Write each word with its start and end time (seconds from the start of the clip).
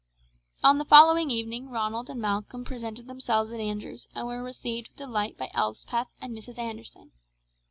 On 0.63 0.79
the 0.79 0.85
following 0.85 1.29
evening 1.29 1.69
Ronald 1.69 2.09
and 2.09 2.19
Malcolm 2.19 2.65
presented 2.65 3.05
themselves 3.05 3.51
at 3.51 3.59
Andrew's 3.59 4.07
and 4.15 4.25
were 4.25 4.41
received 4.41 4.87
with 4.87 4.97
delight 4.97 5.37
by 5.37 5.51
Elspeth 5.53 6.07
and 6.19 6.35
Mrs. 6.35 6.57
Anderson. 6.57 7.11